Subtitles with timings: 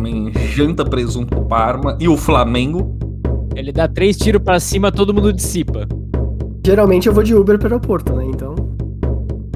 [0.00, 2.98] homem janta presunto Parma e o Flamengo.
[3.54, 5.86] Ele dá três tiros pra cima, todo mundo dissipa.
[6.64, 8.24] Geralmente eu vou de Uber pro aeroporto, né?
[8.24, 8.54] Então.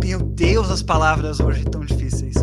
[0.05, 2.35] Meu Deus, as palavras hoje tão difíceis.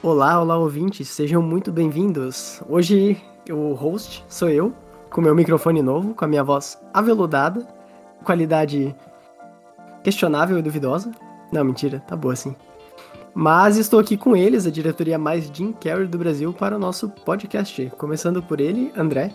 [0.00, 2.62] Olá, olá ouvintes, sejam muito bem-vindos.
[2.68, 3.16] Hoje
[3.50, 4.72] o host sou eu,
[5.10, 7.66] com meu microfone novo, com a minha voz aveludada,
[8.24, 8.94] qualidade
[10.02, 11.10] questionável e duvidosa.
[11.52, 12.54] Não, mentira, tá boa assim.
[13.34, 17.08] Mas estou aqui com eles, a diretoria mais Jim Carrey do Brasil, para o nosso
[17.08, 17.90] podcast.
[17.96, 19.32] Começando por ele, André.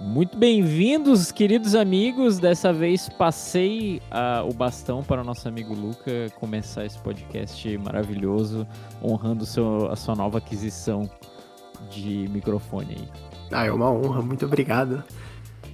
[0.00, 2.38] Muito bem-vindos, queridos amigos.
[2.38, 8.66] Dessa vez passei uh, o bastão para o nosso amigo Luca começar esse podcast maravilhoso,
[9.02, 11.08] honrando seu, a sua nova aquisição
[11.90, 13.29] de microfone aí.
[13.50, 15.02] Ah, é uma honra, muito obrigado.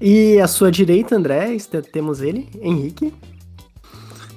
[0.01, 1.57] E à sua direita, André,
[1.93, 3.13] temos ele, Henrique.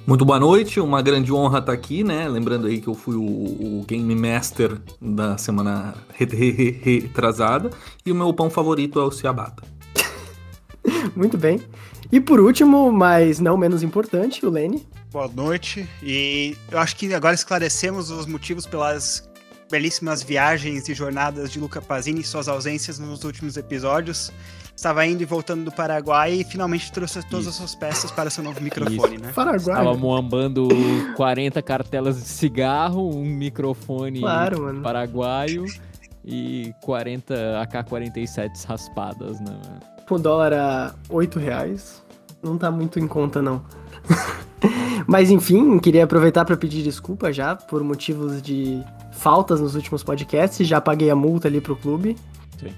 [0.06, 2.28] Muito boa noite, uma grande honra estar aqui, né?
[2.28, 7.70] Lembrando aí que eu fui o, o Game Master da semana retrasada
[8.04, 9.62] e o meu pão favorito é o ciabatta.
[11.14, 11.60] Muito bem.
[12.10, 14.84] E por último, mas não menos importante, o Lene.
[15.12, 15.88] Boa noite.
[16.02, 19.29] E eu acho que agora esclarecemos os motivos pelas
[19.70, 24.32] belíssimas viagens e jornadas de Luca Pazini e suas ausências nos últimos episódios
[24.80, 27.50] estava indo e voltando do Paraguai e finalmente trouxe todas Isso.
[27.50, 29.24] as suas peças para seu novo microfone, Isso.
[29.24, 29.32] né?
[29.32, 29.78] Paraguai.
[29.78, 30.68] Estava moambando
[31.16, 35.66] 40 cartelas de cigarro, um microfone claro, paraguaio
[36.24, 39.60] e 40 AK-47 raspadas, né?
[40.08, 42.02] O dólar a 8 reais.
[42.42, 43.62] Não tá muito em conta, não.
[45.06, 50.66] Mas enfim, queria aproveitar para pedir desculpa já por motivos de faltas nos últimos podcasts.
[50.66, 52.16] Já paguei a multa ali pro clube.
[52.58, 52.72] Sim.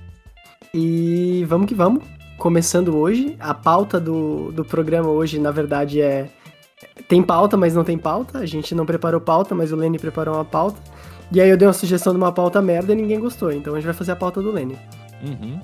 [0.75, 2.03] E vamos que vamos.
[2.39, 6.29] Começando hoje, a pauta do, do programa hoje, na verdade, é.
[7.07, 8.39] Tem pauta, mas não tem pauta.
[8.39, 10.81] A gente não preparou pauta, mas o Lenny preparou uma pauta.
[11.31, 13.53] E aí eu dei uma sugestão de uma pauta merda e ninguém gostou.
[13.53, 14.77] Então a gente vai fazer a pauta do Lenny.
[15.23, 15.61] Uhum.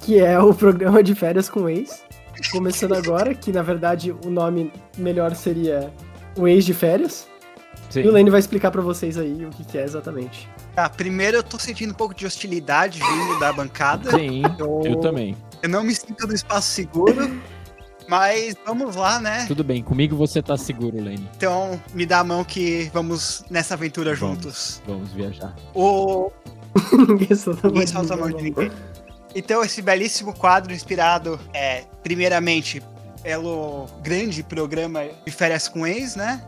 [0.00, 2.02] Que é o programa de férias com o ex.
[2.50, 5.92] Começando agora, que na verdade o nome melhor seria
[6.36, 7.26] o ex de férias.
[7.90, 8.02] Sim.
[8.02, 10.48] E o Lenny vai explicar para vocês aí o que, que é exatamente.
[10.74, 14.10] Tá, primeiro eu tô sentindo um pouco de hostilidade vindo da bancada.
[14.10, 15.36] Sim, eu, eu também.
[15.62, 17.40] Eu não me sinto no espaço seguro.
[18.08, 19.44] Mas vamos lá, né?
[19.46, 21.28] Tudo bem, comigo você tá seguro, Lane.
[21.36, 24.82] Então, me dá a mão que vamos nessa aventura vamos, juntos.
[24.86, 25.54] Vamos viajar.
[25.74, 26.30] O.
[27.06, 28.70] ninguém solta a mão de ninguém.
[29.34, 32.82] Então, esse belíssimo quadro inspirado é, primeiramente,
[33.22, 36.42] pelo grande programa de férias com ex, né?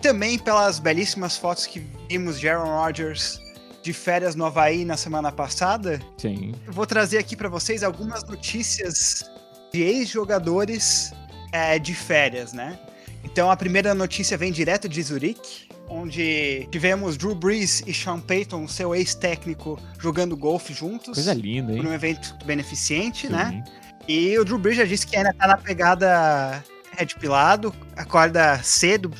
[0.00, 3.40] Também pelas belíssimas fotos que vimos de Aaron Rodgers
[3.82, 6.00] de férias no Havaí na semana passada.
[6.16, 6.54] Sim.
[6.66, 9.30] Eu vou trazer aqui para vocês algumas notícias
[9.70, 11.12] de ex-jogadores
[11.52, 12.78] é, de férias, né?
[13.24, 18.68] Então a primeira notícia vem direto de Zurique, onde tivemos Drew Brees e Sean Payton,
[18.68, 21.14] seu ex-técnico, jogando golfe juntos.
[21.14, 21.78] Coisa linda, hein?
[21.78, 23.48] Por um evento beneficente, né?
[23.48, 23.56] Sim.
[23.56, 23.64] né?
[24.06, 26.62] E o Drew Brees já disse que ainda tá na pegada
[26.96, 29.10] red pilado, acorda cedo.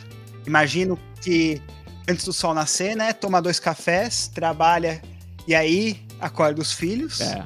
[0.47, 1.61] Imagino que
[2.09, 3.13] antes do sol nascer, né?
[3.13, 5.03] Toma dois cafés, trabalha
[5.47, 7.21] e aí acorda os filhos.
[7.21, 7.45] É.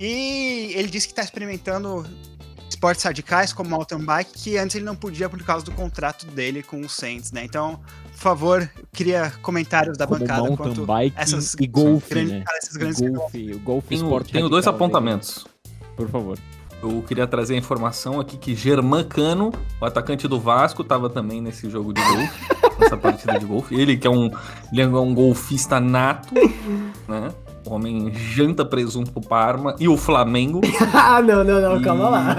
[0.00, 2.04] E ele disse que está experimentando
[2.84, 6.62] esportes radicais como mountain bike, que antes ele não podia por causa do contrato dele
[6.62, 7.42] com o Saints, né?
[7.42, 7.80] Então,
[8.12, 12.44] por favor, queria comentários da como bancada mountain quanto bike essas e golfe, grandes, né?
[12.62, 15.46] Esses grandes golfe, o golfe tenho, esporte Tenho dois apontamentos.
[15.96, 16.38] Por favor.
[16.82, 19.50] Eu queria trazer a informação aqui que Germán Cano,
[19.80, 23.74] o atacante do Vasco, estava também nesse jogo de golfe, nessa partida de golfe.
[23.74, 24.30] Ele que é um,
[24.70, 26.34] ele é um golfista nato,
[27.08, 27.32] né?
[27.66, 30.60] O homem janta presunto Parma e o Flamengo.
[30.92, 31.82] ah, não, não, não, e...
[31.82, 32.36] calma lá.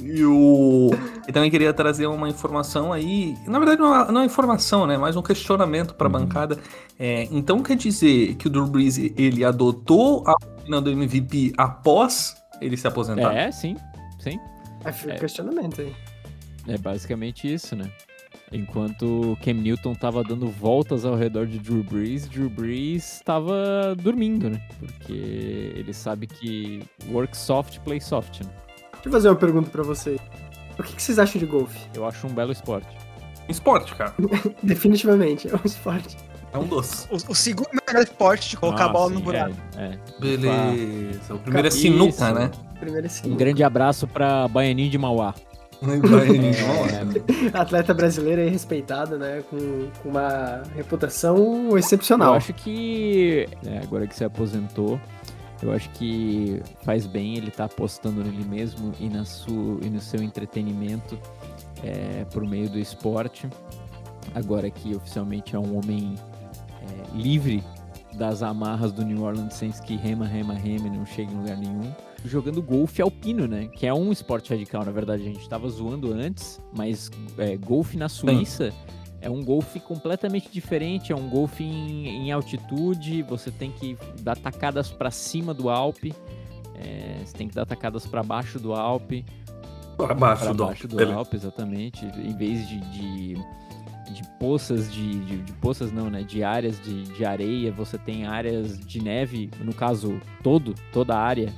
[0.00, 0.90] e o.
[1.26, 3.36] E também queria trazer uma informação aí.
[3.46, 4.96] Na verdade, não é, não é informação, né?
[4.96, 6.20] Mas um questionamento para a uhum.
[6.20, 6.58] bancada.
[6.98, 12.36] É, então quer dizer que o Drew Brees ele adotou a opinião do MVP após
[12.60, 13.34] ele se aposentar.
[13.34, 13.76] É, sim,
[14.18, 14.38] sim.
[14.84, 15.92] É, é questionamento aí.
[16.68, 17.90] É basicamente isso, né?
[18.52, 24.50] Enquanto Cam Newton tava dando voltas ao redor de Drew Brees, Drew Brees estava dormindo,
[24.50, 24.60] né?
[24.78, 28.50] Porque ele sabe que work soft, play soft, né?
[28.92, 30.18] Deixa eu fazer uma pergunta para você.
[30.78, 31.78] O que, que vocês acham de golfe?
[31.94, 32.96] Eu acho um belo esporte.
[33.48, 34.14] Esporte, cara.
[34.62, 36.16] Definitivamente, é um esporte.
[36.52, 37.08] É um doce.
[37.10, 39.54] O, o segundo melhor esporte de colocar ah, a bola sim, no buraco.
[39.76, 39.98] É, é.
[40.20, 41.34] Beleza.
[41.34, 42.50] O primeiro é sinuca, né?
[42.78, 43.34] Primeiro é sinuca.
[43.34, 45.34] Um grande abraço pra Baianinho de Mauá.
[45.82, 46.86] De Mauá.
[47.54, 47.58] É.
[47.58, 49.42] Atleta brasileiro aí respeitado, né?
[49.50, 52.30] Com, com uma reputação excepcional.
[52.30, 55.00] Eu acho que, é, agora que você aposentou,
[55.62, 59.88] Eu acho que faz bem ele estar tá apostando nele mesmo e, na sua, e
[59.88, 61.16] no seu entretenimento
[61.84, 63.48] é, por meio do esporte.
[64.34, 66.16] Agora que oficialmente é um homem
[66.82, 67.62] é, livre
[68.14, 71.56] das amarras do New Orleans Saints que rema, rema, rema e não chega em lugar
[71.56, 71.92] nenhum.
[72.24, 73.66] Jogando golfe alpino, né?
[73.66, 75.22] Que é um esporte radical, na verdade.
[75.22, 78.72] A gente estava zoando antes, mas é, golfe na Suíça
[79.20, 81.12] é um golfe completamente diferente.
[81.12, 83.22] É um golfe em, em altitude.
[83.22, 86.14] Você tem que dar tacadas para cima do Alpe.
[86.74, 89.24] É, você tem que dar tacadas para baixo do Alpe.
[89.96, 92.04] Para baixo, pra do, baixo do Alpe, exatamente.
[92.04, 93.36] Em vez de, de
[94.12, 96.22] de poças de, de, de, poças não, né?
[96.22, 101.18] De áreas de, de areia, você tem áreas de neve, no caso todo, toda a
[101.18, 101.52] área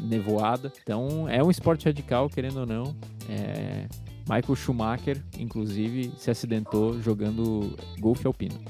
[0.00, 0.72] nevoada.
[0.82, 2.96] Então é um esporte radical, querendo ou não.
[3.28, 3.86] É...
[4.28, 8.60] Michael Schumacher, inclusive, se acidentou jogando golfe alpino.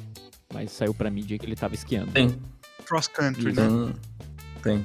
[0.55, 2.13] Mas saiu pra mídia que ele tava esquiando.
[2.13, 2.35] Tem.
[2.87, 3.63] Cross country, né?
[4.63, 4.85] Tem.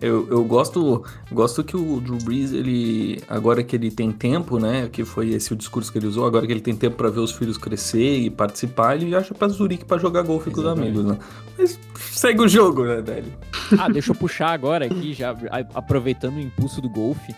[0.00, 4.88] Eu, eu gosto, gosto que o Drew Brees, ele, agora que ele tem tempo, né?
[4.92, 7.20] Que foi esse o discurso que ele usou, agora que ele tem tempo para ver
[7.20, 11.04] os filhos crescer e participar, ele acha pra Zurique para jogar golfe com os amigos,
[11.04, 11.18] né?
[11.56, 11.78] Mas
[12.10, 13.32] segue o jogo, né, velho?
[13.78, 15.34] Ah, deixa eu puxar agora aqui, já
[15.74, 17.34] aproveitando o impulso do golfe.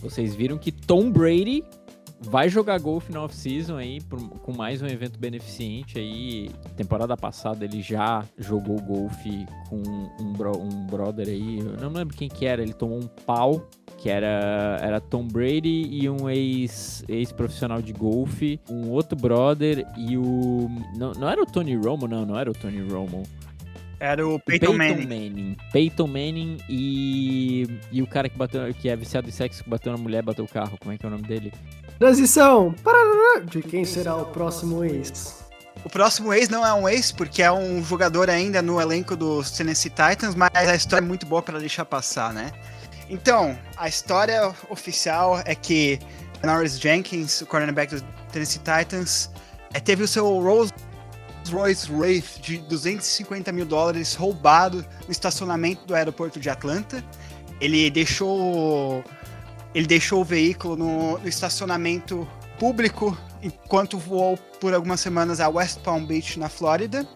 [0.00, 1.62] Vocês viram que Tom Brady
[2.20, 3.98] vai jogar golfe na off-season aí,
[4.42, 6.50] com mais um evento beneficente aí.
[6.76, 9.82] Temporada passada ele já jogou golfe com
[10.20, 13.68] um, bro, um brother aí, eu não lembro quem que era, ele tomou um pau,
[13.96, 20.16] que era, era Tom Brady e um ex-profissional ex de golfe, um outro brother e
[20.16, 20.70] o...
[20.96, 23.22] Não, não era o Tony Romo, não, não era o Tony Romo.
[23.98, 25.06] Era o Peyton, Peyton Manning.
[25.06, 25.56] Manning.
[25.72, 29.92] Peyton Manning e, e o cara que bateu, que é viciado em sexo, que bateu
[29.92, 30.78] na mulher, bateu o carro.
[30.80, 31.52] Como é que é o nome dele?
[32.00, 32.74] Transição!
[33.44, 35.44] De quem será o próximo ex?
[35.84, 39.50] O próximo ex não é um ex, porque é um jogador ainda no elenco dos
[39.50, 42.52] Tennessee Titans, mas a história é muito boa para deixar passar, né?
[43.10, 45.98] Então, a história oficial é que
[46.42, 49.30] Norris Jenkins, o cornerback dos Tennessee Titans,
[49.74, 50.72] é, teve o seu Rolls
[51.52, 57.04] Royce Wraith de 250 mil dólares roubado no estacionamento do aeroporto de Atlanta.
[57.60, 59.04] Ele deixou
[59.74, 62.26] ele deixou o veículo no, no estacionamento
[62.58, 67.06] público enquanto voou por algumas semanas a West Palm Beach, na Flórida.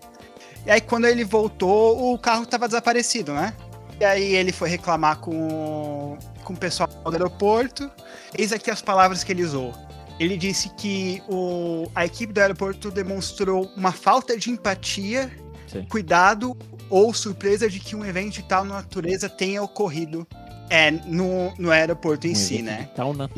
[0.64, 3.52] E aí, quando ele voltou, o carro estava desaparecido, né?
[4.00, 7.90] E aí, ele foi reclamar com, com o pessoal do aeroporto.
[8.36, 9.74] Eis aqui as palavras que ele usou.
[10.18, 15.30] Ele disse que o, a equipe do aeroporto demonstrou uma falta de empatia,
[15.66, 15.84] Sim.
[15.84, 16.56] cuidado
[16.88, 20.26] ou surpresa de que um evento de tal natureza tenha ocorrido
[20.70, 22.88] é, no, no aeroporto em um si, né?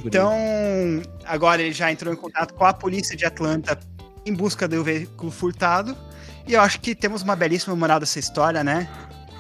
[0.05, 0.35] Então,
[1.25, 3.79] agora ele já entrou em contato com a polícia de Atlanta
[4.25, 5.97] em busca do veículo furtado.
[6.47, 8.89] E eu acho que temos uma belíssima moral dessa história, né?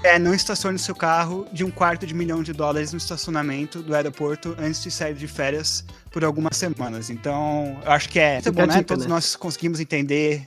[0.02, 3.94] É, não estacione seu carro de um quarto de milhão de dólares no estacionamento do
[3.94, 7.10] aeroporto antes de sair de férias por algumas semanas.
[7.10, 8.82] Então, eu acho que é muito bom, né?
[8.82, 9.10] Todos né?
[9.10, 10.46] nós conseguimos entender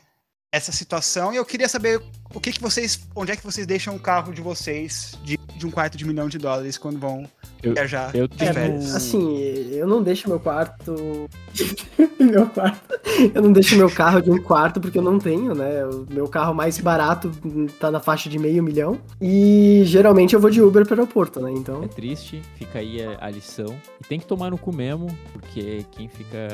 [0.51, 1.33] essa situação.
[1.33, 2.01] E eu queria saber
[2.33, 3.07] o que, que vocês.
[3.15, 6.29] Onde é que vocês deixam o carro de vocês de, de um quarto de milhão
[6.29, 7.25] de dólares quando vão
[7.61, 8.95] eu, viajar eu de férias?
[8.95, 9.37] Assim,
[9.71, 11.29] eu não deixo meu quarto.
[12.19, 12.99] meu quarto.
[13.33, 15.85] Eu não deixo meu carro de um quarto porque eu não tenho, né?
[15.85, 17.31] O meu carro mais barato
[17.79, 18.99] tá na faixa de meio milhão.
[19.19, 21.51] E geralmente eu vou de Uber pro aeroporto, né?
[21.51, 21.83] Então.
[21.83, 23.79] É triste, fica aí a, lição.
[23.99, 26.47] E tem que tomar no cu mesmo, porque quem fica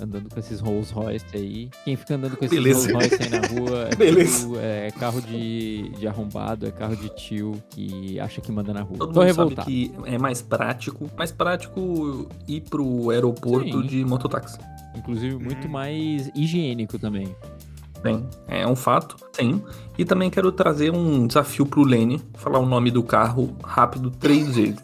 [0.00, 1.70] andando com esses Rolls Royce aí.
[1.84, 2.92] Quem fica andando com esses Beleza.
[2.92, 3.88] Rolls Royce aí na rua
[4.60, 8.82] é, é, carro de, de arrombado, é carro de tio que acha que manda na
[8.82, 8.98] rua.
[8.98, 9.56] Todo Tô mundo revoltado.
[9.56, 13.86] sabe que é mais prático, mais prático ir pro aeroporto Sim.
[13.86, 14.58] de mototáxi.
[14.96, 17.34] Inclusive muito mais higiênico também.
[18.04, 19.62] Bem, é um fato, sim.
[19.96, 24.48] E também quero trazer um desafio pro Lene, falar o nome do carro rápido três
[24.54, 24.76] vezes.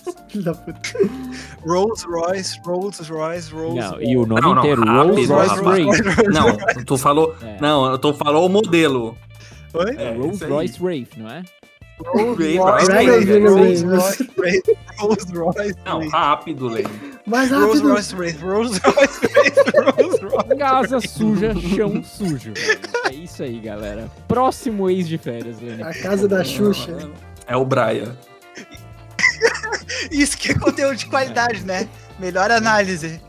[1.67, 6.03] Rolls Royce, Rolls Royce, Rolls Não, e o nome não, inteiro, não, Rolls Royce.
[6.33, 7.61] Não, tu falou, é.
[7.61, 9.15] não, tu falou o modelo.
[9.75, 9.97] Oi?
[9.97, 11.43] É, Rolls Royce Wraith, não é?
[12.05, 13.85] Rolls Royce
[14.99, 16.89] Rolls Royce Não, rápido, Lene.
[17.27, 17.67] Mais rápido.
[17.67, 19.21] Rolls Royce Rolls Royce
[19.99, 20.57] Rolls Royce.
[20.59, 22.53] Casa suja, chão sujo.
[23.09, 24.11] É isso aí, galera.
[24.27, 25.83] Próximo ex de férias, Lene.
[25.83, 26.97] A casa da Xuxa.
[27.47, 28.17] É o Brian.
[30.11, 31.89] Isso que é conteúdo de qualidade, né?
[32.19, 33.21] Melhor análise.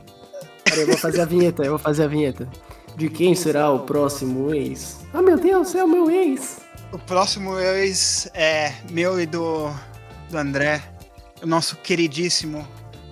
[0.63, 2.47] Peraí, eu vou fazer a vinheta, eu vou fazer a vinheta.
[2.95, 4.99] De quem será o próximo ex?
[5.13, 6.59] Ah, meu Deus, é o meu ex.
[6.91, 9.69] O próximo ex é meu e do,
[10.29, 10.83] do André,
[11.41, 12.67] o nosso queridíssimo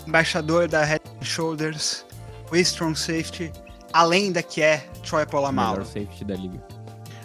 [0.06, 2.06] embaixador da Head Shoulders,
[2.52, 3.52] o strong safety,
[3.94, 5.86] além da que é Troy Polamalu.
[5.86, 6.62] safety da liga.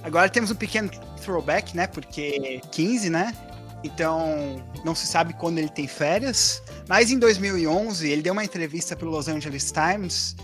[0.03, 0.91] Agora temos um pequeno
[1.23, 1.87] throwback, né?
[1.87, 3.35] Porque 15, né?
[3.83, 6.63] Então, não se sabe quando ele tem férias.
[6.89, 10.37] Mas em 2011, ele deu uma entrevista para o Los Angeles Times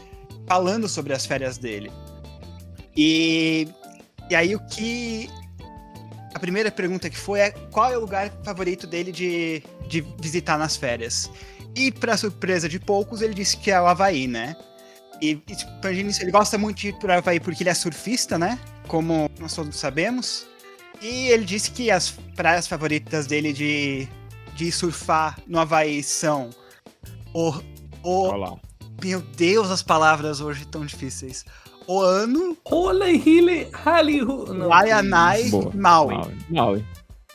[0.50, 1.92] falando sobre as férias dele.
[2.96, 3.68] E,
[4.28, 5.30] e aí o que.
[6.34, 10.58] A primeira pergunta que foi é qual é o lugar favorito dele de, de visitar
[10.58, 11.30] nas férias?
[11.76, 14.56] E, para surpresa de poucos, ele disse que é o Havaí, né?
[15.22, 18.36] E, e tipo, ele gosta muito de ir para o Havaí porque ele é surfista,
[18.36, 18.58] né?
[18.88, 20.48] Como nós todos sabemos.
[21.00, 24.08] E ele disse que as praias favoritas dele de,
[24.56, 26.50] de surfar no Havaí são
[27.32, 27.54] o.
[28.02, 28.69] o.
[29.02, 31.44] meu Deus, as palavras hoje tão difíceis.
[31.86, 34.46] O ano, Ole, Hile, Halihu.
[34.46, 35.02] Boa.
[35.02, 35.72] Maui.
[35.74, 36.14] Maui.
[36.48, 36.84] Maui.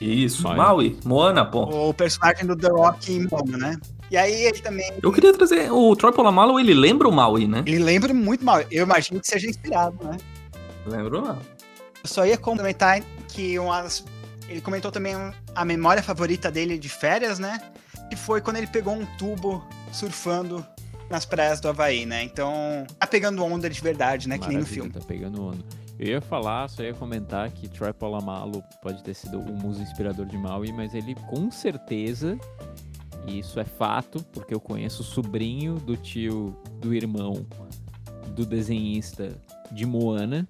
[0.00, 0.56] Isso, Maui.
[0.56, 1.88] Maui, Moana, pô.
[1.88, 3.80] O personagem do The Rock em Moana, né?
[4.10, 4.90] E aí ele também.
[5.02, 5.70] Eu queria trazer.
[5.72, 7.62] O Troy Polamalu, ele lembra o Maui, né?
[7.66, 8.60] Ele lembra muito mal.
[8.70, 10.16] Eu imagino que seja inspirado, né?
[10.86, 11.38] Lembra não?
[12.02, 14.04] Eu só ia comentar que umas...
[14.48, 15.14] ele comentou também
[15.54, 17.60] a memória favorita dele de férias, né?
[18.08, 20.64] Que foi quando ele pegou um tubo surfando
[21.10, 22.22] nas praias do Havaí, né?
[22.22, 22.52] Então,
[22.98, 24.38] tá pegando onda de verdade, né?
[24.38, 24.92] Que nem no Maravilha, filme.
[24.92, 25.64] Tá pegando onda.
[25.98, 30.26] Eu ia falar, só ia comentar que Troy Polamalu pode ter sido o muso inspirador
[30.26, 32.38] de Maui, mas ele com certeza,
[33.26, 37.46] e isso é fato, porque eu conheço o sobrinho do tio do irmão
[38.34, 39.40] do desenhista
[39.72, 40.46] de Moana,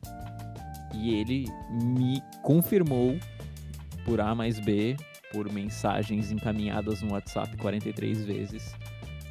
[0.93, 3.17] e ele me confirmou
[4.05, 4.97] por A mais B,
[5.31, 8.75] por mensagens encaminhadas no WhatsApp 43 vezes,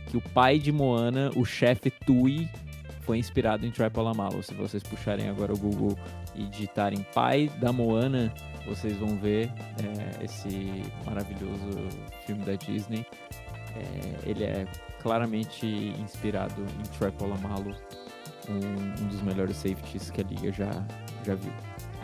[0.08, 2.50] que o pai de Moana, o chefe Tui,
[3.02, 4.42] foi inspirado em Troy Polamalu.
[4.42, 5.98] Se vocês puxarem agora o Google
[6.34, 8.34] e digitarem pai da Moana,
[8.68, 9.52] vocês vão ver
[9.84, 11.88] é, esse maravilhoso
[12.26, 13.06] filme da Disney.
[13.76, 14.66] É, ele é
[15.02, 15.66] claramente
[16.00, 17.76] inspirado em Troy Polamalu,
[18.50, 20.72] um, um dos melhores safeties que a liga já,
[21.24, 21.54] já viu.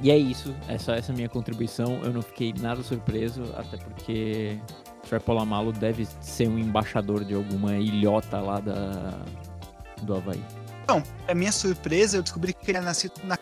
[0.03, 1.99] E é isso, é só essa minha contribuição.
[2.03, 4.59] Eu não fiquei nada surpreso, até porque
[5.07, 9.19] Troy Polamalu deve ser um embaixador de alguma ilhota lá da,
[10.01, 10.43] do Havaí.
[10.83, 13.37] Então, pra minha surpresa, eu descobri que ele é nascido na.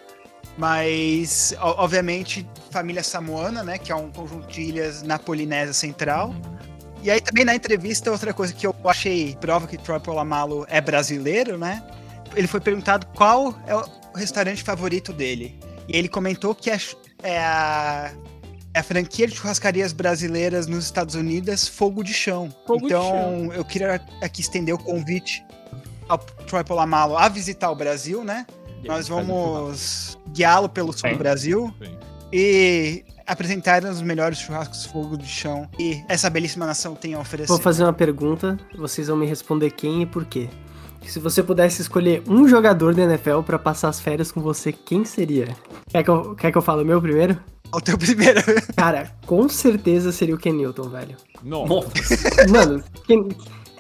[0.58, 3.78] Mas, obviamente, família samoana, né?
[3.78, 6.36] Que é um conjunto de ilhas na Polinésia Central.
[7.02, 10.82] E aí também na entrevista, outra coisa que eu achei prova que Troy Polamalu é
[10.82, 11.82] brasileiro, né?
[12.36, 15.58] Ele foi perguntado qual é o restaurante favorito dele.
[15.88, 16.78] E ele comentou que é,
[17.24, 18.12] é a,
[18.74, 22.54] a franquia de churrascarias brasileiras nos Estados Unidos, Fogo de Chão.
[22.66, 23.54] Fogo de então, Chão.
[23.54, 25.44] eu queria aqui estender o convite
[26.08, 28.46] ao Troy Polamalu a visitar o Brasil, né?
[28.84, 31.98] Nós vamos guiá-lo pelo sul do Brasil Sim.
[32.32, 37.50] e apresentar os melhores churrascos fogo de chão e essa belíssima nação tem a oferecer.
[37.50, 40.50] Vou fazer uma pergunta, vocês vão me responder quem e por quê.
[41.06, 45.06] Se você pudesse escolher um jogador da NFL pra passar as férias com você, quem
[45.06, 45.56] seria?
[45.90, 47.38] Quer que eu, quer que eu fale o meu primeiro?
[47.72, 48.42] O teu primeiro.
[48.76, 51.16] Cara, com certeza seria o Ken Newton, velho.
[51.44, 51.90] Nossa,
[52.50, 53.28] Mano, Ken-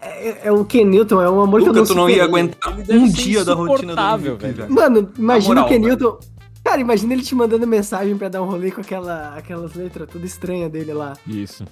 [0.02, 2.24] é, é o Ken Newton, é um amor que eu Luca, não tu não ia
[2.24, 4.72] aguentar um dia da rotina do velho.
[4.72, 5.88] Mano, imagina moral, o Ken velho.
[5.98, 6.20] Newton.
[6.64, 10.26] Cara, imagina ele te mandando mensagem pra dar um rolê com aquela, aquelas letras tudo
[10.26, 11.14] estranhas dele lá.
[11.26, 11.66] Isso.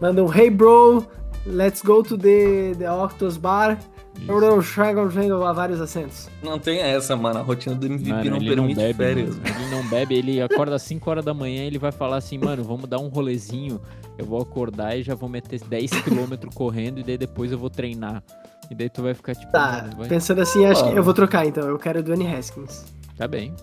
[0.00, 1.04] Manda um Hey bro,
[1.46, 3.78] let's go to the, the Octos Bar.
[4.22, 5.38] Isso.
[5.38, 6.28] Lá vários acentos.
[6.42, 7.38] Não tem essa, mano.
[7.38, 9.36] A rotina do MVP Mano, não ele permite não bebe, férias.
[9.36, 9.42] mano.
[9.60, 12.38] Ele não bebe, ele acorda às 5 horas da manhã e ele vai falar assim,
[12.38, 13.80] mano, vamos dar um rolezinho.
[14.18, 18.22] Eu vou acordar e já vou meter 10km correndo e daí depois eu vou treinar.
[18.70, 20.08] E daí tu vai ficar tipo, Tá, mano, vai...
[20.08, 21.66] pensando assim, acho que eu vou trocar então.
[21.68, 22.84] Eu quero o Dwayne Haskins.
[23.16, 23.54] tá bem.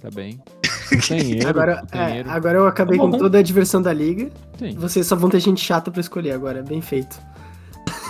[0.00, 0.40] Tá bem.
[0.88, 4.30] Putanheiro, Agora, é, agora eu acabei Tá com toda a diversão da liga.
[4.58, 4.74] Sim.
[4.76, 6.62] Vocês só vão ter gente chata pra escolher agora.
[6.62, 7.20] Bem feito.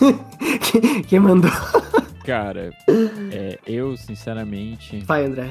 [1.09, 1.50] Quem- mandou?
[2.25, 2.73] Cara,
[3.33, 5.49] é, eu, sinceramente, Vai, André.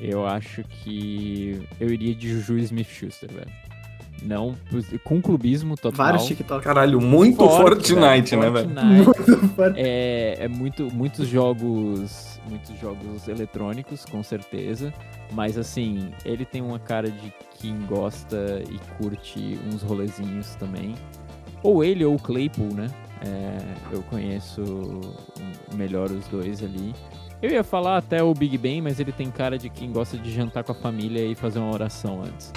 [0.00, 3.50] eu acho que eu iria de Juju Smith-Schuster, velho.
[4.22, 4.56] Não,
[5.04, 6.06] com clubismo total.
[6.06, 6.64] Vários TikTok.
[6.64, 8.70] Caralho, muito Forte, Fortnite, né, velho?
[9.04, 9.46] Fortnite.
[9.76, 14.92] É, é muito, muitos jogos, muitos jogos eletrônicos, com certeza.
[15.32, 20.94] Mas assim, ele tem uma cara de quem gosta e curte uns rolezinhos também.
[21.62, 22.88] Ou ele ou o Claypool, né?
[23.22, 25.00] É, eu conheço
[25.74, 26.94] melhor os dois ali.
[27.42, 30.32] Eu ia falar até o Big Ben, mas ele tem cara de quem gosta de
[30.32, 32.50] jantar com a família e fazer uma oração antes.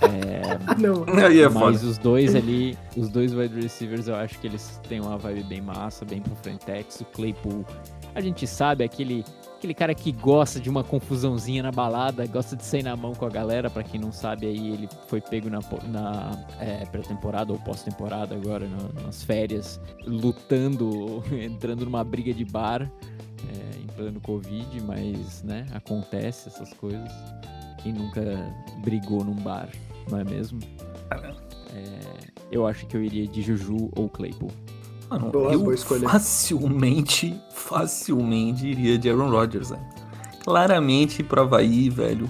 [0.00, 1.04] É, Ah, não.
[1.22, 1.66] Aí é foda.
[1.66, 5.42] mas os dois ali, os dois wide receivers, eu acho que eles têm uma vibe
[5.44, 7.00] bem massa, bem pra frentex.
[7.02, 7.64] O Claypool,
[8.14, 9.22] a gente sabe, aquele,
[9.62, 13.24] aquele cara que gosta de uma confusãozinha na balada, gosta de sair na mão com
[13.24, 13.70] a galera.
[13.70, 18.66] Pra quem não sabe, aí ele foi pego na, na é, pré-temporada ou pós-temporada agora,
[18.66, 22.82] na- nas férias, lutando, entrando numa briga de bar
[23.48, 27.12] é, em plano Covid, mas, né, acontece essas coisas.
[27.80, 28.20] Quem nunca
[28.82, 29.68] brigou num bar,
[30.10, 30.58] não é mesmo?
[31.72, 34.50] é, eu acho que eu iria de Juju ou Claypool.
[35.12, 36.08] Mano, Boa, eu boa escolha.
[36.08, 39.82] facilmente, facilmente iria de Aaron Rodgers, velho.
[40.44, 42.28] Claramente pro Havaí, velho.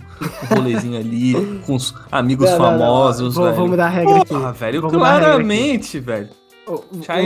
[0.51, 1.33] Um rolezinho ali,
[1.65, 3.57] com os amigos Não, não, não, famosos, vou- velho.
[3.57, 4.35] vou mudar a regra aqui.
[4.59, 4.97] Velho, aqui.
[4.97, 6.29] claramente, velho.
[6.67, 6.75] O,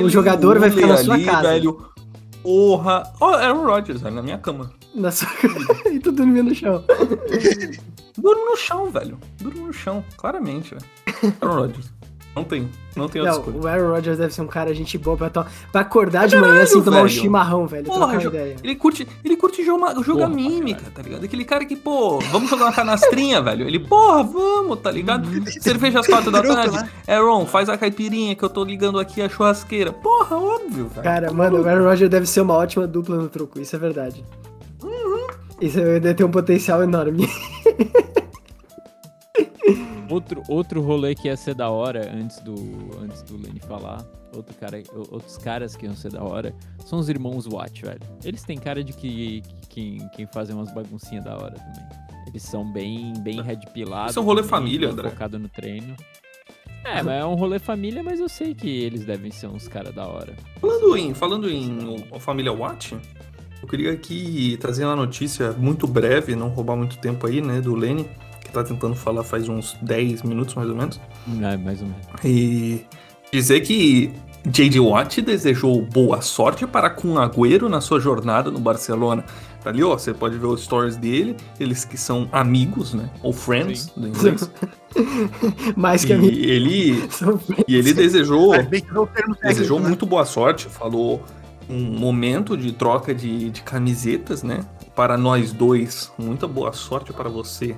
[0.05, 1.43] o- jogador vai ficar na sua ali, casa.
[1.49, 1.87] velho.
[2.43, 3.03] Porra.
[3.21, 4.71] Ó, Aaron Rodgers, velho, na minha cama.
[4.95, 5.29] Na sua...
[5.91, 6.85] e tu dormindo no chão.
[8.17, 9.19] Durmo no chão, velho.
[9.41, 11.35] Durmo no chão, claramente, velho.
[11.41, 11.93] Aaron Rodgers.
[12.37, 13.65] Não tem, não tem outra Não, escolha.
[13.65, 15.47] o Aaron Rodgers deve ser um cara gente boa pra, to...
[15.73, 17.09] pra acordar de manhã assim, tomar um velho.
[17.09, 17.85] chimarrão, velho.
[17.87, 18.57] Porra, jo- ideia.
[18.63, 21.25] Ele curte, ele curte jogar, jogar Porra, mímica, tá ligado?
[21.25, 23.67] Aquele cara que, pô, vamos jogar uma canastrinha, velho.
[23.67, 25.27] Ele, porra, vamos, tá ligado?
[25.63, 26.77] Cerveja às quatro da tarde.
[26.77, 26.91] né?
[27.09, 29.91] Aaron, faz a caipirinha que eu tô ligando aqui a churrasqueira.
[29.95, 31.03] Porra, óbvio, velho.
[31.03, 34.23] Cara, mano, o Aaron Rodgers deve ser uma ótima dupla no truco, isso é verdade.
[34.83, 35.27] Uhum.
[35.59, 37.27] Isso deve ter um potencial enorme.
[40.11, 42.55] Outro, outro rolê que ia ser da hora, antes do,
[43.03, 47.09] antes do Lenny falar, outro cara, outros caras que iam ser da hora, são os
[47.09, 48.01] irmãos Watt, velho.
[48.25, 51.85] Eles têm cara de que, que fazem umas baguncinhas da hora também.
[52.29, 54.11] Eles são bem, bem red pilados.
[54.11, 55.11] Isso é um rolê família, André.
[55.11, 55.95] Focado no treino.
[56.85, 59.93] É, mas é um rolê família, mas eu sei que eles devem ser uns caras
[59.95, 60.35] da hora.
[60.61, 62.97] Falando em, falando em o- família Watt,
[63.63, 67.75] eu queria aqui trazer uma notícia muito breve, não roubar muito tempo aí, né, do
[67.75, 68.09] Lenny,
[68.63, 71.01] tá tentando falar faz uns 10 minutos mais ou menos.
[71.43, 72.07] É, mais ou menos.
[72.25, 72.85] E
[73.33, 74.13] dizer que
[74.47, 74.79] J.J.
[74.79, 79.25] Watt desejou boa sorte para com Agüero na sua jornada no Barcelona.
[79.63, 83.33] Tá ali, ó, você pode ver os stories dele, eles que são amigos, né, ou
[83.33, 84.49] friends do inglês.
[85.77, 86.33] Mais e que a minha.
[86.33, 87.09] ele
[87.67, 88.63] e ele desejou É
[89.43, 89.89] desejou né?
[89.89, 91.21] muito boa sorte, falou
[91.69, 94.61] um momento de troca de, de camisetas, né?
[94.95, 97.75] Para nós dois, muita boa sorte para você.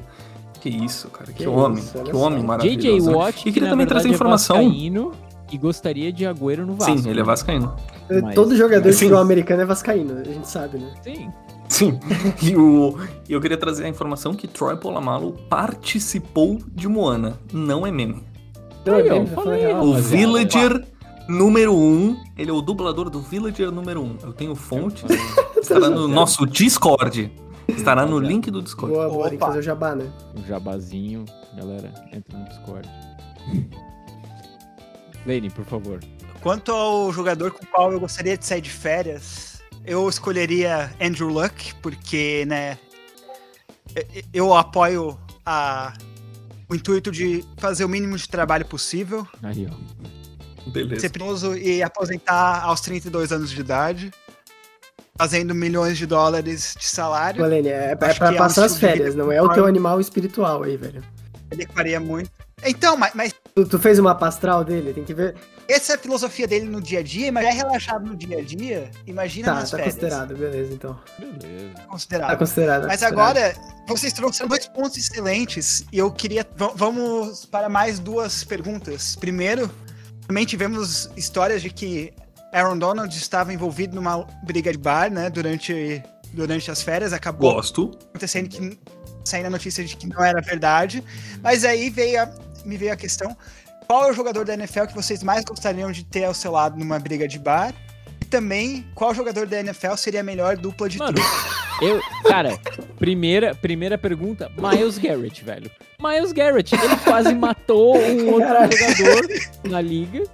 [0.61, 2.17] Que isso, cara, que, Que homem, isso, que só.
[2.19, 2.81] homem maravilhoso.
[2.81, 3.01] J.J.
[3.11, 3.17] né?
[3.17, 4.57] Watt, E que queria também trazer verdade informação.
[4.57, 5.13] É vascaíno
[5.53, 6.99] e gostaria de Agüero no Vasco.
[6.99, 7.23] Sim, ele é né?
[7.23, 7.75] vascaíno.
[8.23, 8.99] Mas- Todo jogador de Sim.
[9.07, 10.93] futebol americano é vascaíno, a gente sabe, né?
[11.03, 11.31] Sim.
[11.69, 12.01] Sim.
[12.43, 12.97] E o,
[13.29, 17.39] e eu queria trazer a informação que Troy Polamalu participou de Moana.
[17.53, 18.23] Não é meme.
[18.85, 19.75] Não, é ó, mesmo, falei.
[19.75, 19.95] O.
[19.95, 20.85] Villager
[21.29, 24.05] número 1, um, ele é o dublador do Villager número 1.
[24.05, 24.17] Um.
[24.25, 25.05] Eu tenho fontes.
[25.61, 27.31] Estará no nosso Discord.
[27.69, 28.95] Estará no link do Discord.
[28.95, 30.11] Boa, boa, tem que fazer o jabá, né?
[30.37, 31.25] O jabazinho.
[31.55, 32.89] Galera, entra no Discord.
[35.27, 36.01] Lane, por favor.
[36.41, 41.29] Quanto ao jogador com o qual eu gostaria de sair de férias, eu escolheria Andrew
[41.29, 42.79] Luck, porque, né,
[44.33, 45.95] eu apoio a,
[46.69, 50.71] o intuito de fazer o mínimo de trabalho possível, Aí, ó.
[50.71, 51.01] Beleza.
[51.01, 54.11] ser penoso e aposentar aos 32 anos de idade,
[55.19, 57.43] fazendo milhões de dólares de salário.
[57.43, 60.63] Valene, é, é pra é um passar as férias, não é o teu animal espiritual
[60.63, 61.03] aí, velho.
[61.51, 62.31] Ele faria muito.
[62.65, 65.35] Então, mas, mas Tu, tu fez uma pastral dele, tem que ver.
[65.69, 68.43] essa é a filosofia dele no dia a dia, mas é relaxado no dia a
[68.43, 69.95] dia, imagina Tá, nas tá férias.
[69.95, 70.99] considerado, beleza, então.
[71.19, 71.75] Beleza.
[71.89, 72.31] Considerado.
[72.31, 72.87] Tá considerado.
[72.87, 73.13] Mas considerado.
[73.37, 73.55] agora,
[73.89, 76.45] vocês trouxeram dois pontos excelentes e eu queria.
[76.57, 79.15] v- vamos para mais duas perguntas.
[79.17, 79.71] Primeiro,
[80.27, 82.13] também tivemos histórias de que
[82.53, 87.13] Aaron Donald estava envolvido numa briga de bar, né, durante, durante as férias.
[87.13, 87.91] Acabou Gosto.
[88.11, 88.79] acontecendo que.
[89.25, 91.05] saindo a notícia de que não era verdade.
[91.43, 92.31] Mas aí veio a-
[92.65, 93.37] me veio a questão:
[93.87, 96.79] qual é o jogador da NFL que vocês mais gostariam de ter ao seu lado
[96.79, 97.75] numa briga de bar?
[98.21, 101.19] E também, qual jogador da NFL seria a melhor dupla de Mano,
[101.81, 102.01] eu.
[102.27, 102.59] Cara,
[102.99, 105.71] primeira, primeira pergunta: Miles Garrett, velho.
[106.01, 109.29] Miles Garrett, ele quase matou um outro jogador
[109.69, 110.25] na liga.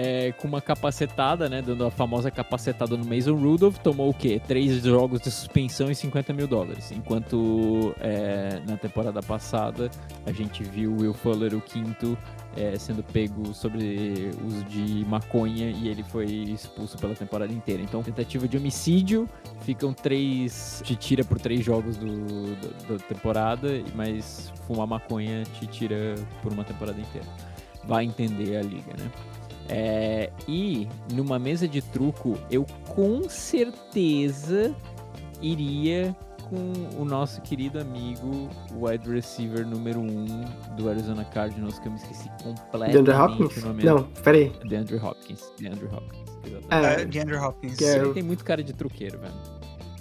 [0.00, 1.60] É, com uma capacetada, né?
[1.60, 3.78] Dando a famosa capacetada no Mason Rudolph.
[3.78, 4.40] Tomou o quê?
[4.46, 6.92] Três jogos de suspensão e 50 mil dólares.
[6.92, 9.90] Enquanto é, na temporada passada
[10.24, 12.16] a gente viu o Will Fuller, o quinto,
[12.56, 17.82] é, sendo pego sobre uso de maconha e ele foi expulso pela temporada inteira.
[17.82, 19.28] Então, tentativa de homicídio,
[19.62, 20.80] ficam três.
[20.84, 26.52] te tira por três jogos do, do- da temporada, mas fumar maconha te tira por
[26.52, 27.26] uma temporada inteira.
[27.84, 29.10] Vai entender a liga, né?
[29.68, 34.74] É, e numa mesa de truco, eu com certeza
[35.42, 36.16] iria
[36.48, 40.44] com o nosso querido amigo, o wide receiver número 1 um
[40.76, 43.62] do Arizona Cardinals, que eu me esqueci completamente DeAndre Hopkins?
[43.62, 44.52] o nome Não, peraí.
[44.66, 45.52] DeAndre Hopkins.
[45.60, 46.28] DeAndre Hopkins.
[46.46, 46.98] Exatamente.
[46.98, 47.76] É, É, de Andrew Hopkins.
[47.76, 49.34] que é- Ele tem muito cara de truqueiro, velho.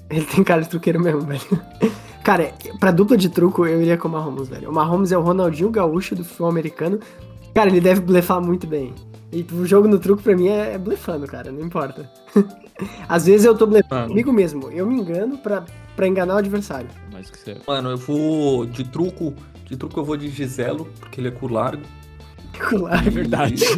[0.10, 1.42] Ele tem cara de truqueiro mesmo, velho.
[2.24, 4.70] Cara, pra dupla de truco, eu iria com o Mahomes, velho.
[4.70, 7.00] O Mahomes é o Ronaldinho Gaúcho do futebol americano.
[7.54, 8.94] Cara, ele deve blefar muito bem.
[9.32, 11.52] E o jogo no truco, pra mim, é, é blefando, cara.
[11.52, 12.10] Não importa.
[13.10, 14.08] Às vezes eu tô blefando Mano.
[14.10, 14.70] comigo mesmo.
[14.72, 16.88] Eu me engano pra, pra enganar o adversário.
[17.12, 17.58] Mais que você.
[17.68, 19.34] Mano, eu vou de truco.
[19.66, 21.84] De truco eu vou de Giselo, porque ele é cu largo.
[22.54, 23.06] particular.
[23.06, 23.64] É verdade.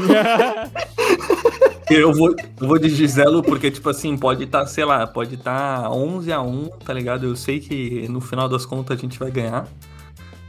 [1.90, 5.90] Eu vou, eu vou de Giselo porque, tipo assim, pode estar, sei lá, pode estar
[5.90, 7.26] 11 a 1, tá ligado?
[7.26, 9.68] Eu sei que no final das contas a gente vai ganhar.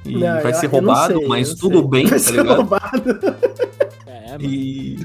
[0.04, 1.88] E Não, vai eu- ser roubado, sei, mas tudo sei.
[1.88, 2.56] bem, Vai tá ser ligado?
[2.56, 3.02] roubado.
[4.30, 4.36] É.
[4.42, 4.98] E,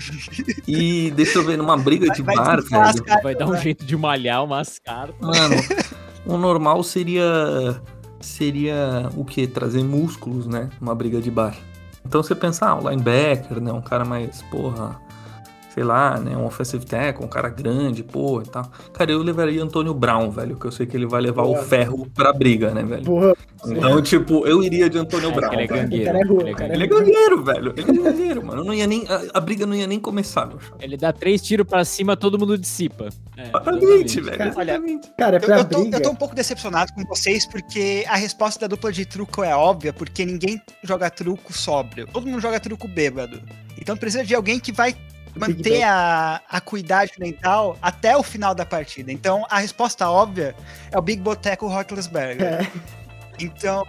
[0.68, 3.24] e deixa eu ver, numa briga de Vai bar, velho.
[3.24, 5.16] Vai dar um jeito de malhar umas cartas.
[5.20, 5.56] Mano,
[6.26, 7.82] o normal seria.
[8.20, 9.46] Seria o quê?
[9.46, 10.70] Trazer músculos, né?
[10.82, 11.56] Uma briga de bar.
[12.06, 13.72] Então você pensa, ah, o linebacker, né?
[13.72, 15.00] Um cara mais, porra,
[15.76, 16.36] sei lá, né?
[16.38, 18.72] Um offensive tackle, um cara grande, porra e tal.
[18.94, 21.60] Cara, eu levaria Antônio Brown, velho, que eu sei que ele vai levar Boa.
[21.60, 23.04] o ferro pra briga, né, velho?
[23.04, 23.36] Porra,
[23.66, 25.54] Então, tipo, eu iria de Antônio É, Brown.
[25.54, 26.18] ele é gangueiro.
[26.18, 27.44] É ele é o cara Ele é gangueiro.
[27.44, 27.74] gangueiro, velho.
[27.76, 28.64] Ele é gangueiro, mano.
[28.64, 30.78] Não ia nem, a, a briga não ia nem começar, meu chapa.
[30.80, 33.10] Ele dá três tiros pra cima, todo mundo dissipa.
[33.36, 34.38] É, Exatamente, velho.
[34.38, 35.12] Cara, olha, exatamente.
[35.18, 35.98] cara, é Eu, pra eu tô, briga.
[35.98, 39.54] eu tô um pouco decepcionado com vocês, porque a resposta da dupla de truco é
[39.54, 42.08] óbvia, porque ninguém joga truco sóbrio.
[42.14, 43.42] Todo mundo joga truco bêbado.
[43.78, 44.96] Então precisa de alguém que vai
[45.36, 49.12] manter a a acuidade mental até o final da partida.
[49.12, 50.56] Então a resposta óbvia
[50.92, 52.46] é o Big Boteco Rockelsberger.
[52.64, 52.72] É.
[53.40, 53.86] Então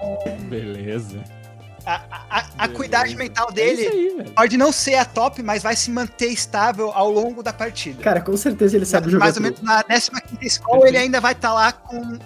[0.49, 1.23] Beleza.
[1.85, 3.23] a, a, a acuidade Beleza.
[3.23, 6.91] mental É dele isso aí, pode não ser a top, mas vai se manter estável
[6.93, 8.03] ao longo da partida.
[8.03, 9.27] Cara, com certeza ele sabe jogar.
[9.27, 10.11] Mais ou menos na 15
[10.43, 12.19] escola, ele ainda vai estar lá com,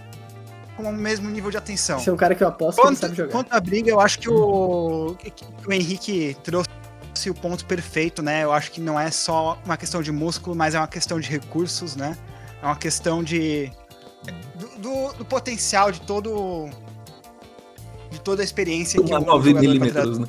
[0.77, 1.99] com o mesmo nível de atenção.
[1.99, 3.33] Esse é um cara que eu aposto que ele Quanto, sabe jogar.
[3.33, 6.69] quanto à briga, eu acho que o, que o Henrique trouxe
[7.29, 8.45] o ponto perfeito, né?
[8.45, 11.29] Eu acho que não é só uma questão de músculo, mas é uma questão de
[11.29, 12.17] recursos, né?
[12.63, 13.71] É uma questão de.
[14.55, 16.69] do, do- do potencial de todo.
[18.11, 20.27] de toda a experiência que Uma um 9 jogador pode milímetros, né?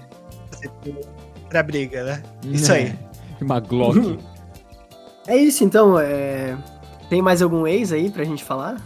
[1.49, 2.23] pra briga, né?
[2.45, 2.97] Isso aí.
[3.41, 4.17] Uma Glock.
[5.27, 5.99] É isso, então.
[5.99, 6.57] É...
[7.07, 8.81] Tem mais algum ex aí pra gente falar?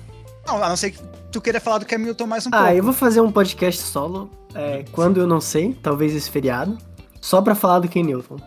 [0.46, 1.00] Não, a não ser que
[1.32, 2.74] tu queira falar do Hamilton mais um ah, pouco.
[2.74, 4.30] eu vou fazer um podcast solo.
[4.54, 6.78] é, quando eu não sei, talvez esse feriado.
[7.26, 8.38] Só pra falar do Ken Newton.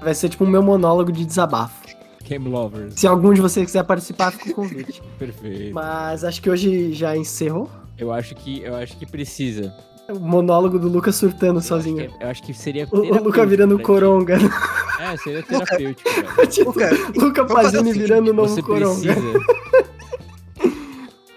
[0.00, 1.84] Vai ser tipo o meu monólogo de desabafo.
[2.24, 2.94] Game Lovers.
[2.96, 5.02] Se algum de vocês quiser participar, fica o convite.
[5.18, 5.74] Perfeito.
[5.74, 7.70] Mas acho que hoje já encerrou.
[7.98, 9.74] Eu acho que eu acho que precisa.
[10.08, 12.08] O monólogo do Lucas surtando Eu acho sozinho.
[12.08, 12.88] que- Eu acho que seria.
[12.90, 14.38] O, o Luca virando coronga.
[15.00, 16.08] É, seria terapêutico,
[16.48, 19.14] tipo, Luca, Luca vamos fazer o Pazini seguinte, virando o novo Você coronga.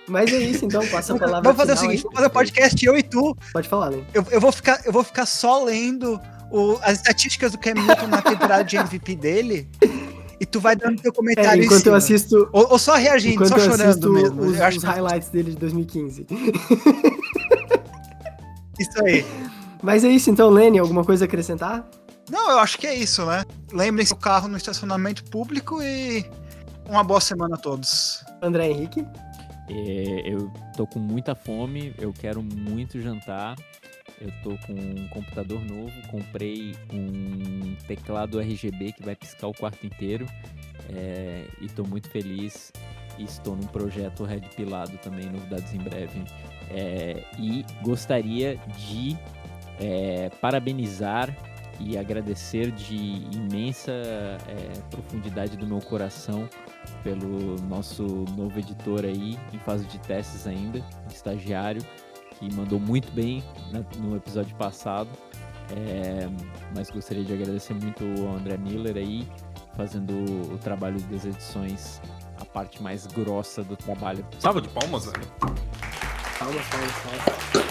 [0.07, 2.03] Mas é isso, então, passa a palavra Vamos fazer o final seguinte, aí.
[2.03, 3.35] vamos fazer o podcast eu e tu.
[3.51, 4.03] Pode falar, né?
[4.13, 6.17] Eu, eu vou, ficar, eu vou ficar só lendo
[6.51, 9.67] o- as estatísticas do Cam Newton na temporada de MVP dele.
[10.39, 13.47] E tu vai dando teu É, comentário em enquanto eu assisto, Ou, ou só reagindo,
[13.47, 14.41] só chorando mesmo.
[14.43, 16.27] os, eu acho os que é highlights dele de 2015.
[18.79, 19.25] isso aí.
[19.81, 21.87] Mas é isso, então, Lenny, alguma coisa a acrescentar?
[22.29, 23.43] Não, eu acho que é isso, né?
[23.71, 26.25] Lembrem-se do carro no estacionamento público e
[26.87, 28.23] uma boa semana a todos.
[28.41, 29.05] André Henrique?
[29.69, 33.55] É, eu tô com muita fome, eu quero muito jantar.
[34.19, 39.85] Eu tô com um computador novo, comprei um teclado RGB que vai piscar o quarto
[39.85, 40.25] inteiro.
[40.93, 42.71] é, e tô muito feliz.
[43.19, 46.23] Estou num projeto Red Pilado também, novidades em breve.
[46.69, 49.17] É, e gostaria de
[49.79, 51.35] é, parabenizar
[51.79, 56.49] e agradecer de imensa é, profundidade do meu coração
[57.03, 58.03] pelo nosso
[58.35, 61.81] novo editor aí, em fase de testes ainda, estagiário,
[62.39, 65.09] que mandou muito bem na- no episódio passado.
[65.75, 66.29] É,
[66.75, 69.27] mas gostaria de agradecer muito ao André Miller aí,
[69.75, 70.13] fazendo
[70.53, 72.01] o trabalho das edições,
[72.39, 74.25] a parte mais grossa do trabalho.
[74.39, 75.27] Salva de palmas, velho.
[75.39, 77.67] Calma, calma, calma.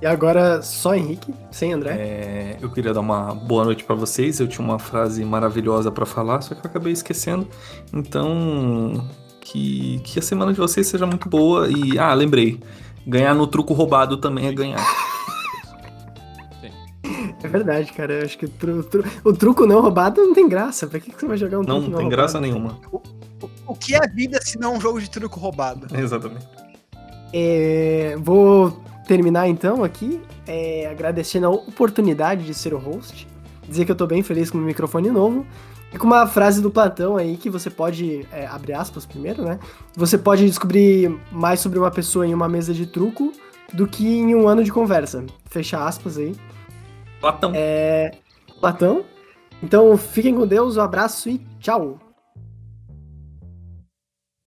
[0.00, 1.92] E agora só Henrique, sem André.
[1.92, 4.40] É, eu queria dar uma boa noite pra vocês.
[4.40, 7.48] Eu tinha uma frase maravilhosa pra falar, só que eu acabei esquecendo.
[7.92, 9.06] Então,
[9.42, 11.68] que, que a semana de vocês seja muito boa.
[11.68, 12.60] E, ah, lembrei.
[13.06, 14.80] Ganhar no truco roubado também é ganhar.
[17.42, 18.14] É verdade, cara.
[18.14, 20.86] Eu acho que o, tru- tru- o truco não roubado não tem graça.
[20.86, 22.52] Pra que, que você vai jogar um Não truco tem não graça roubado?
[22.52, 22.80] nenhuma.
[23.66, 25.86] O que é a vida se não um jogo de truco roubado?
[25.96, 26.46] Exatamente.
[27.32, 28.70] É, vou
[29.08, 33.26] terminar então aqui, é, agradecendo a oportunidade de ser o host.
[33.68, 35.44] Dizer que eu tô bem feliz com o microfone novo.
[35.92, 39.58] E com uma frase do Platão aí que você pode, é, abre aspas primeiro, né?
[39.94, 43.32] Você pode descobrir mais sobre uma pessoa em uma mesa de truco
[43.72, 45.24] do que em um ano de conversa.
[45.46, 46.34] Fecha aspas aí.
[47.20, 47.52] Platão.
[47.54, 48.12] É,
[48.60, 49.04] Platão.
[49.62, 52.11] Então fiquem com Deus, um abraço e tchau!